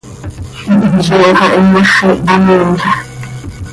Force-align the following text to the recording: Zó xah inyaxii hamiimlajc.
Zó 1.05 1.19
xah 1.37 1.51
inyaxii 1.59 2.17
hamiimlajc. 2.27 2.85